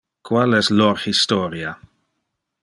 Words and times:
Qual 0.27 0.55
es 0.59 0.69
lor 0.79 0.97
historia? 1.05 1.75